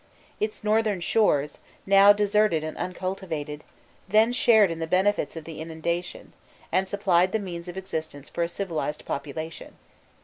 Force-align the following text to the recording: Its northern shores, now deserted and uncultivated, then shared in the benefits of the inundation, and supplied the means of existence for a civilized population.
Its 0.39 0.63
northern 0.63 0.99
shores, 0.99 1.59
now 1.85 2.11
deserted 2.11 2.63
and 2.63 2.75
uncultivated, 2.77 3.63
then 4.09 4.33
shared 4.33 4.71
in 4.71 4.79
the 4.79 4.87
benefits 4.87 5.35
of 5.35 5.43
the 5.43 5.61
inundation, 5.61 6.33
and 6.71 6.87
supplied 6.87 7.31
the 7.31 7.37
means 7.37 7.67
of 7.67 7.77
existence 7.77 8.27
for 8.27 8.41
a 8.41 8.49
civilized 8.49 9.05
population. 9.05 9.75